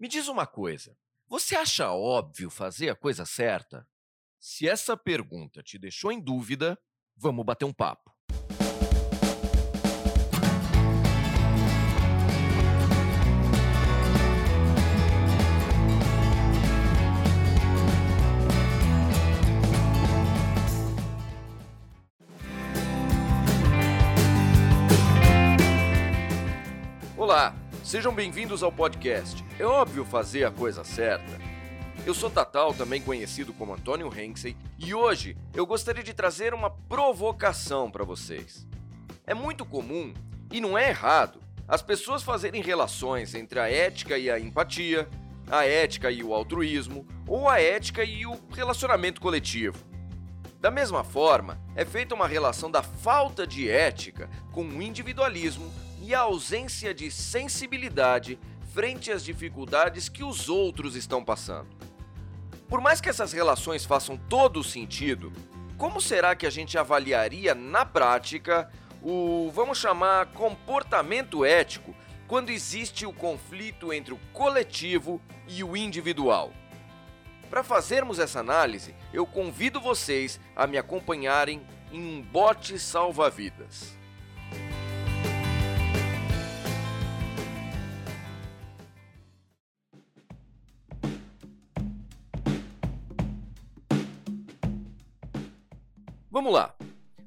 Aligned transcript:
Me 0.00 0.08
diz 0.08 0.28
uma 0.28 0.46
coisa: 0.46 0.96
você 1.28 1.54
acha 1.54 1.92
óbvio 1.92 2.48
fazer 2.48 2.88
a 2.88 2.96
coisa 2.96 3.26
certa? 3.26 3.86
Se 4.38 4.66
essa 4.66 4.96
pergunta 4.96 5.62
te 5.62 5.78
deixou 5.78 6.10
em 6.10 6.18
dúvida, 6.18 6.80
vamos 7.14 7.44
bater 7.44 7.66
um 7.66 7.72
papo. 7.72 8.09
Sejam 27.90 28.14
bem-vindos 28.14 28.62
ao 28.62 28.70
podcast. 28.70 29.44
É 29.58 29.64
óbvio 29.64 30.04
fazer 30.04 30.44
a 30.44 30.50
coisa 30.52 30.84
certa. 30.84 31.40
Eu 32.06 32.14
sou 32.14 32.30
Tatal, 32.30 32.72
também 32.72 33.02
conhecido 33.02 33.52
como 33.52 33.74
Antônio 33.74 34.16
Henksey, 34.16 34.56
e 34.78 34.94
hoje 34.94 35.36
eu 35.52 35.66
gostaria 35.66 36.04
de 36.04 36.14
trazer 36.14 36.54
uma 36.54 36.70
provocação 36.70 37.90
para 37.90 38.04
vocês. 38.04 38.64
É 39.26 39.34
muito 39.34 39.66
comum, 39.66 40.14
e 40.52 40.60
não 40.60 40.78
é 40.78 40.90
errado, 40.90 41.40
as 41.66 41.82
pessoas 41.82 42.22
fazerem 42.22 42.62
relações 42.62 43.34
entre 43.34 43.58
a 43.58 43.68
ética 43.68 44.16
e 44.16 44.30
a 44.30 44.38
empatia, 44.38 45.08
a 45.50 45.66
ética 45.66 46.12
e 46.12 46.22
o 46.22 46.32
altruísmo, 46.32 47.04
ou 47.26 47.48
a 47.48 47.60
ética 47.60 48.04
e 48.04 48.24
o 48.24 48.38
relacionamento 48.52 49.20
coletivo. 49.20 49.84
Da 50.60 50.70
mesma 50.70 51.02
forma, 51.02 51.60
é 51.74 51.84
feita 51.84 52.14
uma 52.14 52.28
relação 52.28 52.70
da 52.70 52.84
falta 52.84 53.44
de 53.44 53.68
ética 53.68 54.30
com 54.52 54.62
o 54.62 54.80
individualismo 54.80 55.72
e 56.00 56.14
a 56.14 56.20
ausência 56.20 56.94
de 56.94 57.10
sensibilidade 57.10 58.38
frente 58.72 59.12
às 59.12 59.24
dificuldades 59.24 60.08
que 60.08 60.24
os 60.24 60.48
outros 60.48 60.96
estão 60.96 61.24
passando. 61.24 61.68
Por 62.68 62.80
mais 62.80 63.00
que 63.00 63.08
essas 63.08 63.32
relações 63.32 63.84
façam 63.84 64.16
todo 64.16 64.60
o 64.60 64.64
sentido, 64.64 65.32
como 65.76 66.00
será 66.00 66.34
que 66.36 66.46
a 66.46 66.50
gente 66.50 66.78
avaliaria 66.78 67.54
na 67.54 67.84
prática 67.84 68.70
o, 69.02 69.50
vamos 69.52 69.78
chamar, 69.78 70.26
comportamento 70.26 71.44
ético 71.44 71.94
quando 72.28 72.50
existe 72.50 73.04
o 73.04 73.12
conflito 73.12 73.92
entre 73.92 74.14
o 74.14 74.20
coletivo 74.32 75.20
e 75.48 75.64
o 75.64 75.76
individual? 75.76 76.52
Para 77.50 77.64
fazermos 77.64 78.20
essa 78.20 78.38
análise, 78.38 78.94
eu 79.12 79.26
convido 79.26 79.80
vocês 79.80 80.38
a 80.54 80.66
me 80.66 80.78
acompanharem 80.78 81.60
em 81.90 82.00
um 82.00 82.22
bote 82.22 82.78
salva-vidas. 82.78 83.98
Vamos 96.32 96.52
lá. 96.52 96.76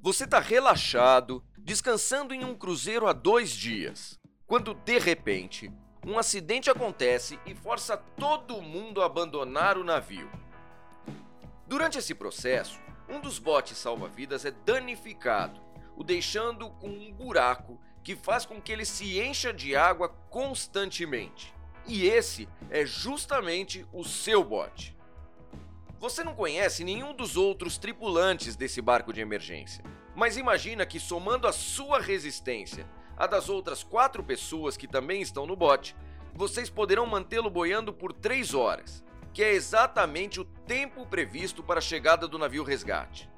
Você 0.01 0.23
está 0.23 0.39
relaxado, 0.39 1.43
descansando 1.57 2.33
em 2.33 2.45
um 2.45 2.55
cruzeiro 2.55 3.05
há 3.05 3.11
dois 3.11 3.51
dias, 3.51 4.17
quando 4.47 4.73
de 4.73 4.97
repente 4.97 5.69
um 6.07 6.17
acidente 6.17 6.69
acontece 6.69 7.37
e 7.45 7.53
força 7.53 7.97
todo 7.97 8.61
mundo 8.61 9.01
a 9.01 9.05
abandonar 9.05 9.77
o 9.77 9.83
navio. 9.83 10.31
Durante 11.67 11.97
esse 11.97 12.15
processo, 12.15 12.79
um 13.09 13.19
dos 13.19 13.39
botes 13.39 13.77
salva-vidas 13.77 14.45
é 14.45 14.51
danificado, 14.51 15.59
o 15.97 16.03
deixando 16.03 16.69
com 16.69 16.87
um 16.87 17.11
buraco 17.11 17.77
que 18.05 18.15
faz 18.15 18.45
com 18.45 18.61
que 18.61 18.71
ele 18.71 18.85
se 18.85 19.19
encha 19.19 19.51
de 19.51 19.75
água 19.75 20.07
constantemente. 20.29 21.53
E 21.85 22.05
esse 22.05 22.47
é 22.69 22.85
justamente 22.85 23.85
o 23.91 24.05
seu 24.05 24.45
bote. 24.45 24.95
Você 26.03 26.21
não 26.21 26.35
conhece 26.35 26.83
nenhum 26.83 27.13
dos 27.13 27.37
outros 27.37 27.77
tripulantes 27.77 28.57
desse 28.57 28.81
barco 28.81 29.13
de 29.13 29.21
emergência, 29.21 29.81
mas 30.13 30.35
imagina 30.35 30.85
que 30.85 30.99
somando 30.99 31.47
a 31.47 31.53
sua 31.53 31.97
resistência 31.97 32.85
à 33.15 33.25
das 33.25 33.47
outras 33.47 33.83
quatro 33.83 34.21
pessoas 34.21 34.75
que 34.75 34.85
também 34.85 35.21
estão 35.21 35.47
no 35.47 35.55
bote, 35.55 35.95
vocês 36.33 36.69
poderão 36.69 37.05
mantê-lo 37.05 37.49
boiando 37.49 37.93
por 37.93 38.11
três 38.11 38.53
horas, 38.53 39.01
que 39.33 39.41
é 39.41 39.53
exatamente 39.53 40.41
o 40.41 40.43
tempo 40.43 41.05
previsto 41.05 41.63
para 41.63 41.77
a 41.77 41.81
chegada 41.81 42.27
do 42.27 42.37
navio 42.37 42.65
resgate. 42.65 43.29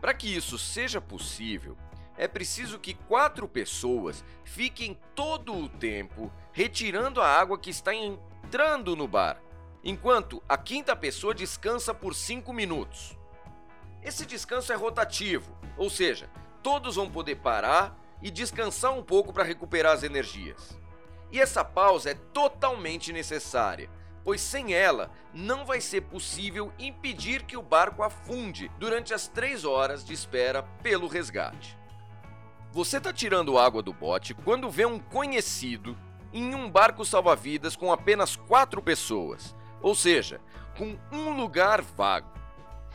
Para 0.00 0.14
que 0.14 0.32
isso 0.32 0.56
seja 0.56 1.00
possível, 1.00 1.76
é 2.16 2.28
preciso 2.28 2.78
que 2.78 2.94
quatro 2.94 3.48
pessoas 3.48 4.24
fiquem 4.44 4.96
todo 5.16 5.52
o 5.52 5.68
tempo 5.68 6.32
retirando 6.52 7.20
a 7.20 7.26
água 7.26 7.58
que 7.58 7.70
está 7.70 7.92
entrando 7.92 8.94
no 8.94 9.08
barco 9.08 9.49
enquanto 9.82 10.42
a 10.48 10.56
quinta 10.56 10.94
pessoa 10.94 11.34
descansa 11.34 11.94
por 11.94 12.14
5 12.14 12.52
minutos. 12.52 13.18
Esse 14.02 14.24
descanso 14.24 14.72
é 14.72 14.76
rotativo, 14.76 15.56
ou 15.76 15.90
seja, 15.90 16.30
todos 16.62 16.96
vão 16.96 17.10
poder 17.10 17.36
parar 17.36 17.98
e 18.22 18.30
descansar 18.30 18.92
um 18.92 19.02
pouco 19.02 19.32
para 19.32 19.44
recuperar 19.44 19.92
as 19.92 20.02
energias. 20.02 20.78
E 21.32 21.40
essa 21.40 21.64
pausa 21.64 22.10
é 22.10 22.14
totalmente 22.14 23.12
necessária, 23.12 23.90
pois 24.24 24.40
sem 24.40 24.74
ela 24.74 25.10
não 25.32 25.64
vai 25.64 25.80
ser 25.80 26.02
possível 26.02 26.72
impedir 26.78 27.44
que 27.44 27.56
o 27.56 27.62
barco 27.62 28.02
afunde 28.02 28.70
durante 28.78 29.14
as 29.14 29.28
3 29.28 29.64
horas 29.64 30.04
de 30.04 30.12
espera 30.12 30.62
pelo 30.82 31.06
resgate. 31.06 31.78
Você 32.72 32.98
está 32.98 33.12
tirando 33.12 33.58
água 33.58 33.82
do 33.82 33.92
bote 33.92 34.34
quando 34.34 34.70
vê 34.70 34.84
um 34.84 34.98
conhecido 34.98 35.96
em 36.32 36.54
um 36.54 36.70
barco 36.70 37.04
salva-vidas 37.04 37.74
com 37.74 37.92
apenas 37.92 38.36
quatro 38.36 38.80
pessoas 38.80 39.54
ou 39.82 39.94
seja, 39.94 40.40
com 40.76 40.98
um 41.12 41.36
lugar 41.36 41.82
vago. 41.82 42.30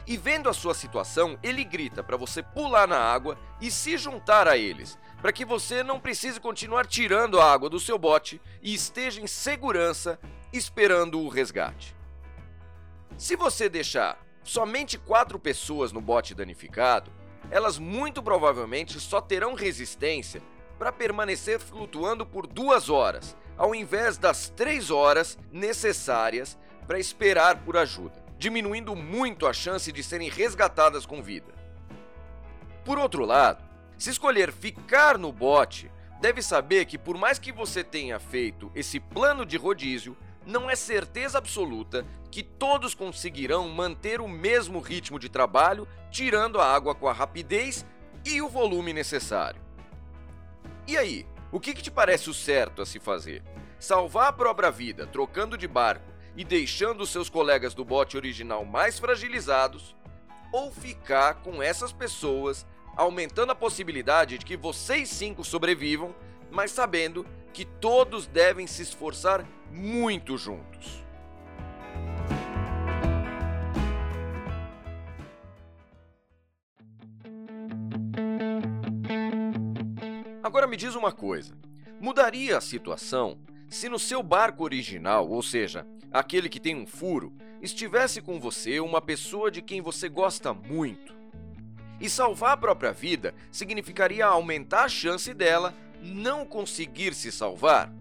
E 0.08 0.18
vendo 0.18 0.50
a 0.50 0.54
sua 0.54 0.76
situação, 0.76 1.38
ele 1.42 1.64
grita 1.64 2.04
para 2.04 2.18
você 2.18 2.44
pular 2.44 2.88
na 2.88 3.00
água 3.00 3.38
e 3.60 3.72
se 3.72 3.98
juntar 3.98 4.48
a 4.48 4.56
eles, 4.56 5.00
para 5.20 5.34
que 5.34 5.44
você 5.44 5.84
não 5.84 6.00
precise 6.00 6.40
continuar 6.40 6.86
tirando 6.86 7.40
a 7.40 7.52
água 7.52 7.70
do 7.70 7.80
seu 7.80 7.98
bote 7.98 8.40
e 8.62 8.74
esteja 8.74 9.20
em 9.20 9.26
segurança 9.26 10.20
esperando 10.54 11.20
o 11.20 11.28
resgate. 11.28 11.96
Se 13.18 13.36
você 13.36 13.68
deixar 13.68 14.24
somente 14.44 14.98
quatro 14.98 15.40
pessoas 15.40 15.92
no 15.92 16.00
bote 16.00 16.36
danificado, 16.36 17.12
elas 17.50 17.80
muito 17.80 18.22
provavelmente 18.22 19.00
só 19.00 19.20
terão 19.20 19.56
resistência 19.56 20.42
para 20.78 20.92
permanecer 20.92 21.60
flutuando 21.60 22.26
por 22.26 22.46
duas 22.46 22.90
horas, 22.90 23.36
ao 23.58 23.74
invés 23.74 24.18
das 24.18 24.50
três 24.50 24.92
horas 24.92 25.38
necessárias 25.52 26.58
para 26.88 27.00
esperar 27.00 27.58
por 27.64 27.78
ajuda, 27.78 28.24
diminuindo 28.38 28.96
muito 28.96 29.48
a 29.48 29.54
chance 29.54 29.92
de 29.92 30.04
serem 30.04 30.30
resgatadas 30.30 31.06
com 31.06 31.22
vida. 31.22 31.54
Por 32.84 33.00
outro 33.00 33.26
lado, 33.26 33.64
se 33.98 34.10
escolher 34.10 34.52
ficar 34.52 35.18
no 35.18 35.32
bote, 35.32 35.90
deve 36.22 36.42
saber 36.42 36.86
que 36.86 36.98
por 36.98 37.18
mais 37.18 37.40
que 37.40 37.52
você 37.52 37.84
tenha 37.84 38.20
feito 38.20 38.72
esse 38.76 39.00
plano 39.00 39.46
de 39.46 39.58
rodízio, 39.58 40.16
não 40.46 40.70
é 40.70 40.76
certeza 40.76 41.38
absoluta 41.38 42.06
que 42.30 42.44
todos 42.44 42.94
conseguirão 42.94 43.68
manter 43.70 44.22
o 44.22 44.28
mesmo 44.28 44.80
ritmo 44.80 45.18
de 45.18 45.30
trabalho, 45.30 45.88
tirando 46.12 46.60
a 46.60 46.72
água 46.72 46.94
com 46.94 47.08
a 47.08 47.14
rapidez 47.14 47.86
e 48.24 48.42
o 48.42 48.50
volume 48.50 48.94
necessário. 48.94 49.62
E 50.88 50.98
aí, 50.98 51.26
o 51.52 51.60
que, 51.60 51.74
que 51.74 51.82
te 51.82 51.90
parece 51.90 52.30
o 52.30 52.34
certo 52.34 52.82
a 52.82 52.86
se 52.86 53.00
fazer? 53.00 53.42
Salvar 53.80 54.28
a 54.28 54.34
própria 54.34 54.70
vida 54.70 55.08
trocando 55.08 55.58
de 55.58 55.68
barco 55.68 56.12
e 56.36 56.44
deixando 56.44 57.06
seus 57.06 57.30
colegas 57.30 57.74
do 57.74 57.86
bote 57.86 58.18
original 58.18 58.66
mais 58.66 59.00
fragilizados, 59.00 59.96
ou 60.52 60.72
ficar 60.72 61.36
com 61.36 61.62
essas 61.62 61.92
pessoas, 61.92 62.66
aumentando 62.96 63.52
a 63.52 63.56
possibilidade 63.56 64.38
de 64.38 64.46
que 64.46 64.56
vocês 64.56 65.10
cinco 65.10 65.44
sobrevivam, 65.44 66.16
mas 66.52 66.72
sabendo 66.72 67.26
que 67.54 67.66
todos 67.66 68.28
devem 68.28 68.68
se 68.68 68.82
esforçar 68.82 69.46
muito 69.72 70.38
juntos. 70.38 71.04
Agora 80.44 80.68
me 80.68 80.78
diz 80.78 80.96
uma 80.96 81.12
coisa: 81.12 81.58
mudaria 82.00 82.58
a 82.58 82.62
situação 82.62 83.38
se 83.70 83.90
no 83.90 84.00
seu 84.00 84.22
barco 84.22 84.64
original, 84.64 85.30
ou 85.30 85.42
seja, 85.42 85.86
aquele 86.12 86.50
que 86.50 86.60
tem 86.60 86.76
um 86.76 86.86
furo, 86.86 87.34
estivesse 87.62 88.22
com 88.22 88.40
você 88.40 88.80
uma 88.80 89.02
pessoa 89.02 89.50
de 89.50 89.62
quem 89.62 89.82
você 89.82 90.08
gosta 90.08 90.54
muito. 90.54 91.16
E 92.00 92.10
salvar 92.10 92.52
a 92.52 92.58
própria 92.58 92.92
vida 92.92 93.34
significaria 93.52 94.26
aumentar 94.26 94.84
a 94.84 94.90
chance 94.90 95.34
dela 95.34 95.74
não 96.02 96.46
conseguir 96.46 97.14
se 97.14 97.32
salvar. 97.32 97.92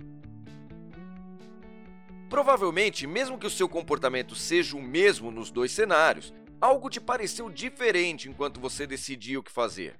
Provavelmente, 2.28 3.06
mesmo 3.06 3.38
que 3.38 3.46
o 3.46 3.50
seu 3.50 3.68
comportamento 3.68 4.34
seja 4.34 4.76
o 4.76 4.82
mesmo 4.82 5.30
nos 5.30 5.50
dois 5.50 5.70
cenários, 5.70 6.34
algo 6.60 6.90
te 6.90 7.00
pareceu 7.00 7.48
diferente 7.48 8.28
enquanto 8.28 8.60
você 8.60 8.86
decidia 8.86 9.38
o 9.38 9.42
que 9.42 9.52
fazer. 9.52 9.96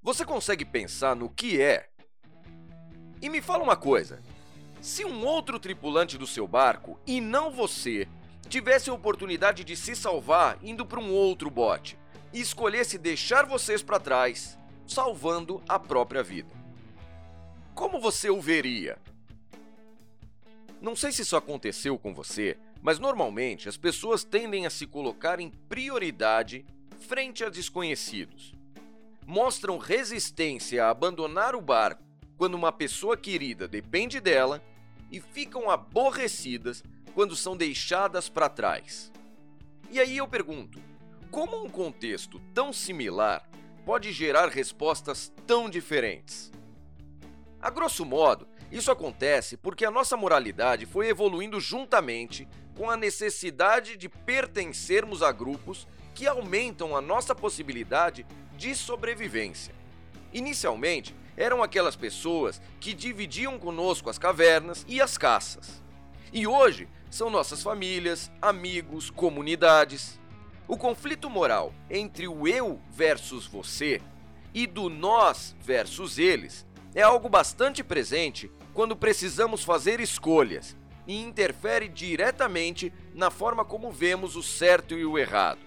Você 0.00 0.24
consegue 0.24 0.64
pensar 0.64 1.16
no 1.16 1.28
que 1.28 1.60
é? 1.60 1.88
E 3.24 3.28
me 3.30 3.40
fala 3.40 3.64
uma 3.64 3.74
coisa: 3.74 4.20
Se 4.82 5.02
um 5.02 5.24
outro 5.24 5.58
tripulante 5.58 6.18
do 6.18 6.26
seu 6.26 6.46
barco, 6.46 7.00
e 7.06 7.22
não 7.22 7.50
você, 7.50 8.06
tivesse 8.50 8.90
a 8.90 8.92
oportunidade 8.92 9.64
de 9.64 9.74
se 9.76 9.96
salvar 9.96 10.58
indo 10.62 10.84
para 10.84 11.00
um 11.00 11.10
outro 11.10 11.48
bote 11.48 11.96
e 12.34 12.40
escolhesse 12.42 12.98
deixar 12.98 13.46
vocês 13.46 13.82
para 13.82 13.98
trás, 13.98 14.58
salvando 14.86 15.62
a 15.66 15.78
própria 15.78 16.22
vida. 16.22 16.50
Como 17.74 17.98
você 17.98 18.28
o 18.28 18.42
veria? 18.42 18.98
Não 20.78 20.94
sei 20.94 21.10
se 21.10 21.22
isso 21.22 21.34
aconteceu 21.34 21.98
com 21.98 22.12
você, 22.12 22.58
mas 22.82 22.98
normalmente 22.98 23.70
as 23.70 23.78
pessoas 23.78 24.22
tendem 24.22 24.66
a 24.66 24.70
se 24.70 24.86
colocar 24.86 25.40
em 25.40 25.48
prioridade 25.48 26.62
frente 27.08 27.42
a 27.42 27.48
desconhecidos. 27.48 28.52
Mostram 29.26 29.78
resistência 29.78 30.84
a 30.84 30.90
abandonar 30.90 31.54
o 31.54 31.62
barco 31.62 32.03
quando 32.44 32.56
uma 32.56 32.70
pessoa 32.70 33.16
querida 33.16 33.66
depende 33.66 34.20
dela 34.20 34.62
e 35.10 35.18
ficam 35.18 35.70
aborrecidas 35.70 36.84
quando 37.14 37.34
são 37.34 37.56
deixadas 37.56 38.28
para 38.28 38.50
trás. 38.50 39.10
E 39.90 39.98
aí 39.98 40.18
eu 40.18 40.28
pergunto: 40.28 40.78
como 41.30 41.64
um 41.64 41.70
contexto 41.70 42.38
tão 42.52 42.70
similar 42.70 43.48
pode 43.86 44.12
gerar 44.12 44.50
respostas 44.50 45.32
tão 45.46 45.70
diferentes? 45.70 46.52
A 47.62 47.70
grosso 47.70 48.04
modo, 48.04 48.46
isso 48.70 48.90
acontece 48.90 49.56
porque 49.56 49.86
a 49.86 49.90
nossa 49.90 50.14
moralidade 50.14 50.84
foi 50.84 51.08
evoluindo 51.08 51.58
juntamente 51.58 52.46
com 52.76 52.90
a 52.90 52.96
necessidade 52.96 53.96
de 53.96 54.10
pertencermos 54.10 55.22
a 55.22 55.32
grupos 55.32 55.88
que 56.14 56.26
aumentam 56.26 56.94
a 56.94 57.00
nossa 57.00 57.34
possibilidade 57.34 58.26
de 58.54 58.74
sobrevivência. 58.74 59.74
Inicialmente, 60.30 61.16
eram 61.36 61.62
aquelas 61.62 61.96
pessoas 61.96 62.60
que 62.80 62.92
dividiam 62.92 63.58
conosco 63.58 64.10
as 64.10 64.18
cavernas 64.18 64.84
e 64.88 65.00
as 65.00 65.16
caças. 65.18 65.82
E 66.32 66.46
hoje 66.46 66.88
são 67.10 67.30
nossas 67.30 67.62
famílias, 67.62 68.30
amigos, 68.40 69.10
comunidades. 69.10 70.18
O 70.66 70.76
conflito 70.76 71.30
moral 71.30 71.72
entre 71.90 72.26
o 72.26 72.48
eu 72.48 72.80
versus 72.90 73.46
você 73.46 74.00
e 74.52 74.66
do 74.66 74.88
nós 74.88 75.54
versus 75.60 76.18
eles 76.18 76.66
é 76.94 77.02
algo 77.02 77.28
bastante 77.28 77.82
presente 77.82 78.50
quando 78.72 78.96
precisamos 78.96 79.64
fazer 79.64 80.00
escolhas 80.00 80.76
e 81.06 81.20
interfere 81.20 81.88
diretamente 81.88 82.92
na 83.14 83.30
forma 83.30 83.64
como 83.64 83.90
vemos 83.90 84.36
o 84.36 84.42
certo 84.42 84.94
e 84.94 85.04
o 85.04 85.18
errado. 85.18 85.60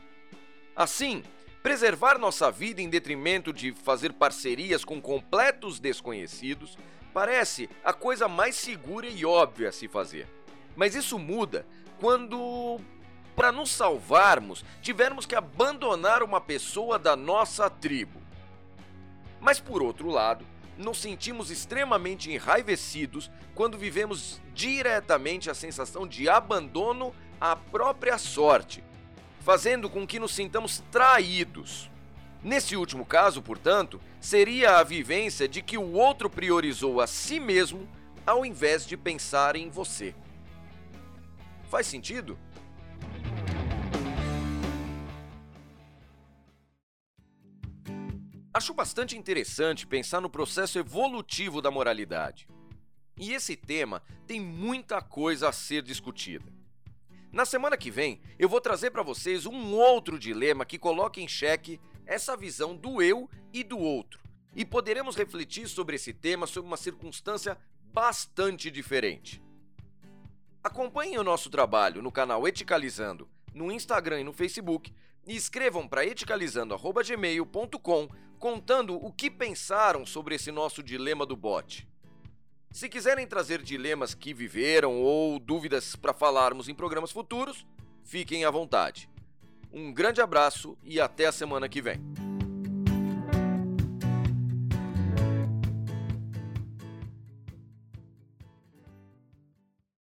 Assim, 0.75 1.23
preservar 1.67 2.17
nossa 2.17 2.49
vida 2.49 2.81
em 2.81 2.89
detrimento 2.89 3.51
de 3.51 3.73
fazer 3.73 4.13
parcerias 4.13 4.85
com 4.85 5.01
completos 5.01 5.81
desconhecidos 5.81 6.77
parece 7.13 7.69
a 7.83 7.91
coisa 7.91 8.25
mais 8.29 8.55
segura 8.55 9.05
e 9.05 9.25
óbvia 9.25 9.67
a 9.67 9.71
se 9.73 9.85
fazer. 9.85 10.29
Mas 10.77 10.95
isso 10.95 11.19
muda 11.19 11.67
quando, 11.99 12.79
para 13.35 13.51
nos 13.51 13.69
salvarmos, 13.69 14.63
tivermos 14.81 15.25
que 15.25 15.35
abandonar 15.35 16.23
uma 16.23 16.39
pessoa 16.39 16.97
da 16.97 17.17
nossa 17.17 17.69
tribo. 17.69 18.21
Mas 19.41 19.59
por 19.59 19.83
outro 19.83 20.09
lado, 20.09 20.45
nos 20.77 21.01
sentimos 21.01 21.51
extremamente 21.51 22.31
enraivecidos 22.31 23.29
quando 23.53 23.77
vivemos 23.77 24.41
diretamente 24.53 25.49
a 25.49 25.53
sensação 25.53 26.07
de 26.07 26.29
abandono 26.29 27.13
à 27.41 27.57
própria 27.57 28.17
sorte, 28.17 28.81
fazendo 29.47 29.89
com 29.89 30.05
que 30.05 30.19
nos 30.19 30.35
sintamos 30.35 30.83
traídos. 30.91 31.89
Nesse 32.43 32.75
último 32.75 33.05
caso, 33.05 33.41
portanto, 33.41 33.97
seria 34.19 34.77
a 34.77 34.83
vivência 34.83 35.47
de 35.47 35.61
que 35.61 35.77
o 35.77 35.93
outro 35.93 36.29
priorizou 36.29 36.99
a 36.99 37.07
si 37.07 37.39
mesmo 37.39 37.87
ao 38.25 38.45
invés 38.45 38.85
de 38.85 38.97
pensar 38.97 39.55
em 39.55 39.69
você. 39.69 40.13
Faz 41.69 41.87
sentido? 41.87 42.37
Acho 48.53 48.73
bastante 48.73 49.17
interessante 49.17 49.87
pensar 49.87 50.19
no 50.19 50.29
processo 50.29 50.77
evolutivo 50.77 51.61
da 51.61 51.71
moralidade. 51.71 52.49
E 53.17 53.31
esse 53.31 53.55
tema 53.55 54.03
tem 54.27 54.41
muita 54.41 55.01
coisa 55.01 55.47
a 55.47 55.53
ser 55.53 55.83
discutida. 55.83 56.56
Na 57.31 57.45
semana 57.45 57.77
que 57.77 57.91
vem, 57.91 58.21
eu 58.39 58.47
vou 58.47 58.61
trazer 58.61 58.91
para 58.91 59.03
vocês 59.03 59.45
um 59.45 59.73
outro 59.73 60.17
dilema 60.17 60.65
que 60.65 60.79
coloca 60.79 61.19
em 61.19 61.27
xeque 61.27 61.79
essa 62.05 62.37
visão 62.37 62.75
do 62.75 63.01
eu 63.01 63.29
e 63.53 63.63
do 63.63 63.77
outro. 63.77 64.21
E 64.55 64.63
poderemos 64.65 65.15
refletir 65.15 65.67
sobre 65.67 65.97
esse 65.97 66.13
tema 66.13 66.47
sob 66.47 66.67
uma 66.67 66.77
circunstância 66.77 67.57
bastante 67.93 68.71
diferente. 68.71 69.43
Acompanhem 70.63 71.17
o 71.17 71.23
nosso 71.23 71.49
trabalho 71.49 72.01
no 72.01 72.11
canal 72.11 72.47
Eticalizando, 72.47 73.29
no 73.53 73.69
Instagram 73.71 74.21
e 74.21 74.23
no 74.23 74.33
Facebook, 74.33 74.93
e 75.25 75.35
escrevam 75.35 75.87
para 75.87 76.05
eticalizando.gmail.com 76.05 78.09
contando 78.39 78.95
o 78.95 79.11
que 79.11 79.29
pensaram 79.29 80.05
sobre 80.05 80.35
esse 80.35 80.51
nosso 80.51 80.83
dilema 80.83 81.25
do 81.25 81.35
bot. 81.35 81.86
Se 82.77 82.87
quiserem 82.87 83.25
trazer 83.25 83.63
dilemas 83.63 84.13
que 84.13 84.35
viveram 84.35 85.01
ou 85.01 85.39
dúvidas 85.39 85.95
para 85.95 86.13
falarmos 86.13 86.69
em 86.69 86.75
programas 86.75 87.11
futuros, 87.11 87.65
fiquem 88.03 88.45
à 88.45 88.51
vontade. 88.51 89.09
Um 89.73 89.91
grande 89.91 90.21
abraço 90.21 90.77
e 90.83 91.01
até 91.01 91.25
a 91.25 91.31
semana 91.31 91.67
que 91.67 91.81
vem. 91.81 91.99